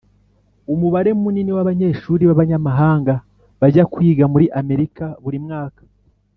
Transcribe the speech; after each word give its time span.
umubare 0.73 1.09
munini 1.21 1.51
w'abanyeshuri 1.57 2.23
b'abanyamahanga 2.29 3.13
bajya 3.59 3.83
kwiga 3.93 4.23
muri 4.33 4.45
amerika 4.59 5.05
buri 5.23 5.39
mwaka 5.45 5.81